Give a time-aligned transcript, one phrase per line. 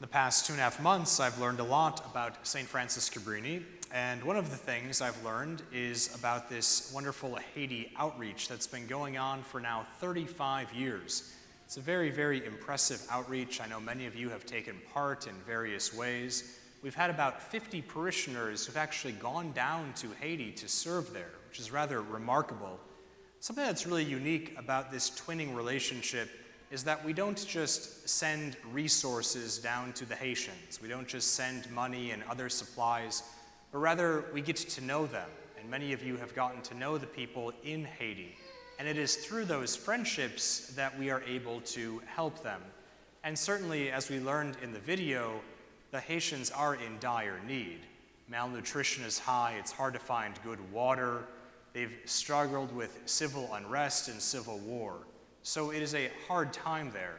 [0.00, 2.66] The past two and a half months, I've learned a lot about St.
[2.66, 8.48] Francis Cabrini, and one of the things I've learned is about this wonderful Haiti outreach
[8.48, 11.34] that's been going on for now 35 years.
[11.66, 13.60] It's a very, very impressive outreach.
[13.60, 16.58] I know many of you have taken part in various ways.
[16.80, 21.60] We've had about 50 parishioners who've actually gone down to Haiti to serve there, which
[21.60, 22.80] is rather remarkable.
[23.40, 26.30] Something that's really unique about this twinning relationship
[26.70, 30.80] is that we don't just send resources down to the Haitians.
[30.80, 33.24] We don't just send money and other supplies,
[33.72, 35.28] but rather we get to know them.
[35.60, 38.36] And many of you have gotten to know the people in Haiti.
[38.78, 42.62] And it is through those friendships that we are able to help them.
[43.24, 45.40] And certainly, as we learned in the video,
[45.90, 47.80] the Haitians are in dire need.
[48.28, 51.24] Malnutrition is high, it's hard to find good water.
[51.72, 54.98] They've struggled with civil unrest and civil war.
[55.42, 57.18] So it is a hard time there.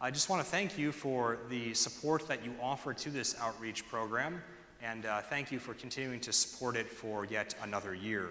[0.00, 3.86] I just want to thank you for the support that you offer to this outreach
[3.88, 4.42] program,
[4.82, 8.30] and uh, thank you for continuing to support it for yet another year.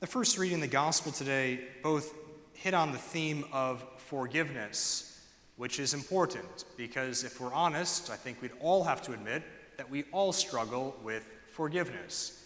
[0.00, 2.14] The first reading in the gospel today both
[2.52, 5.24] hit on the theme of forgiveness,
[5.56, 9.44] which is important because if we're honest, I think we'd all have to admit
[9.76, 12.44] that we all struggle with forgiveness.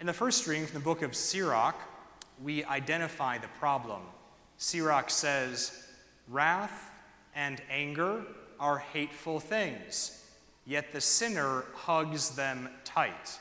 [0.00, 1.76] In the first reading from the book of Sirach,
[2.42, 4.00] we identify the problem
[4.58, 5.86] Sirach says,
[6.28, 6.90] Wrath
[7.34, 8.24] and anger
[8.60, 10.24] are hateful things,
[10.66, 13.38] yet the sinner hugs them tight.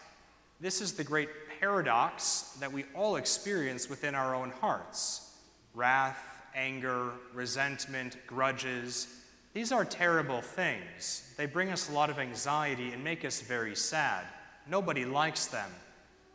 [0.61, 1.29] This is the great
[1.59, 5.35] paradox that we all experience within our own hearts.
[5.73, 6.23] Wrath,
[6.55, 9.07] anger, resentment, grudges,
[9.53, 11.33] these are terrible things.
[11.35, 14.23] They bring us a lot of anxiety and make us very sad.
[14.69, 15.69] Nobody likes them.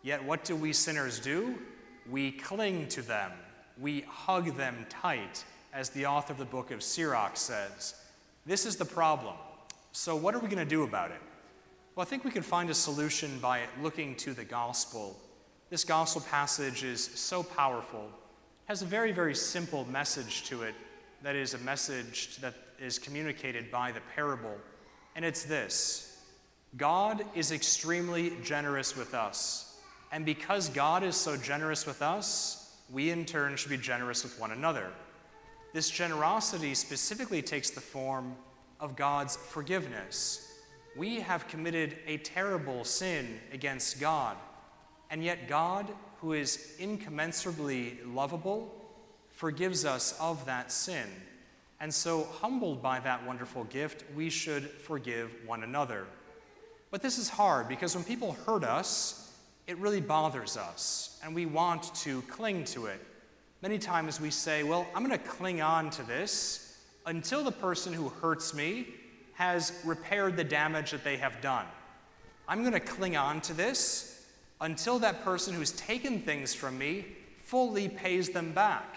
[0.03, 1.56] Yet, what do we sinners do?
[2.10, 3.30] We cling to them
[3.81, 7.95] we hug them tight, as the author of the book of Sirach says.
[8.45, 9.34] This is the problem.
[9.92, 11.20] So, what are we going to do about it?
[11.95, 15.19] Well, I think we can find a solution by looking to the gospel.
[15.70, 18.09] This gospel passage is so powerful,
[18.66, 20.75] has a very, very simple message to it
[21.22, 24.56] that is a message that is communicated by the parable.
[25.15, 26.19] And it's this
[26.77, 29.78] God is extremely generous with us.
[30.10, 32.62] And because God is so generous with us,
[32.92, 34.88] we in turn should be generous with one another.
[35.72, 38.36] This generosity specifically takes the form
[38.78, 40.60] of God's forgiveness.
[40.97, 44.36] We have committed a terrible sin against God,
[45.10, 45.88] and yet God,
[46.20, 48.75] who is incommensurably lovable,
[49.30, 51.09] forgives us of that sin.
[51.80, 56.06] And so, humbled by that wonderful gift, we should forgive one another.
[56.91, 59.22] But this is hard because when people hurt us,
[59.67, 63.00] it really bothers us, and we want to cling to it.
[63.62, 67.93] Many times we say, Well, I'm going to cling on to this until the person
[67.93, 68.87] who hurts me
[69.34, 71.67] has repaired the damage that they have done.
[72.49, 74.27] I'm going to cling on to this
[74.61, 77.06] until that person who's taken things from me
[77.43, 78.97] fully pays them back.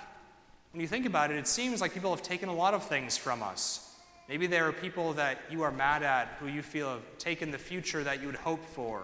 [0.73, 3.17] When you think about it, it seems like people have taken a lot of things
[3.17, 3.95] from us.
[4.27, 7.57] Maybe there are people that you are mad at who you feel have taken the
[7.57, 9.03] future that you would hope for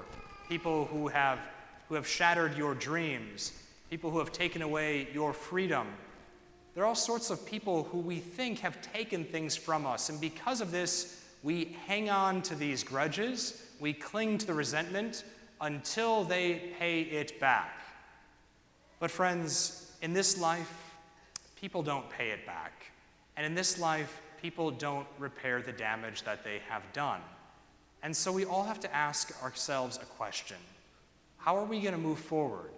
[0.52, 1.40] people who have,
[1.88, 3.54] who have shattered your dreams,
[3.90, 5.88] people who have taken away your freedom.
[6.76, 10.20] There are all sorts of people who we think have taken things from us, and
[10.20, 15.24] because of this, we hang on to these grudges, we cling to the resentment
[15.62, 17.80] until they pay it back.
[19.00, 20.92] But, friends, in this life,
[21.56, 22.92] people don't pay it back.
[23.38, 27.22] And in this life, people don't repair the damage that they have done.
[28.04, 30.58] And so we all have to ask ourselves a question
[31.38, 32.72] How are we going to move forward?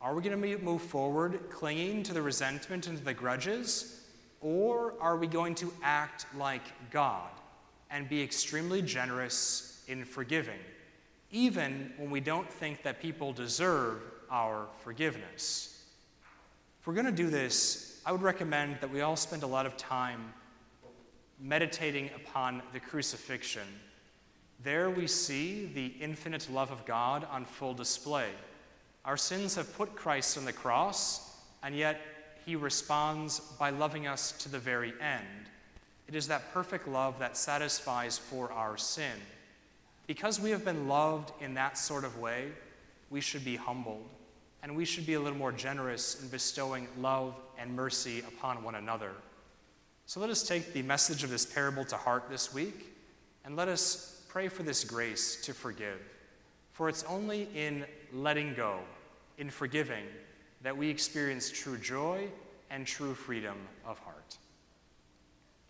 [0.00, 4.00] Are we going to move forward clinging to the resentment and to the grudges?
[4.40, 7.30] Or are we going to act like God
[7.90, 10.58] and be extremely generous in forgiving,
[11.30, 15.84] even when we don't think that people deserve our forgiveness?
[16.80, 19.66] If we're going to do this, I would recommend that we all spend a lot
[19.66, 20.32] of time
[21.38, 23.62] meditating upon the crucifixion
[24.62, 28.28] there we see the infinite love of God on full display.
[29.04, 32.00] Our sins have put Christ on the cross, and yet
[32.46, 35.26] he responds by loving us to the very end.
[36.08, 39.18] It is that perfect love that satisfies for our sin.
[40.06, 42.48] Because we have been loved in that sort of way,
[43.10, 44.04] we should be humbled,
[44.62, 48.74] and we should be a little more generous in bestowing love and mercy upon one
[48.74, 49.12] another.
[50.06, 52.94] So let us take the message of this parable to heart this week,
[53.44, 56.00] and let us pray for this grace to forgive.
[56.72, 57.84] For it's only in
[58.14, 58.78] letting go,
[59.36, 60.04] in forgiving,
[60.62, 62.28] that we experience true joy
[62.70, 64.38] and true freedom of heart.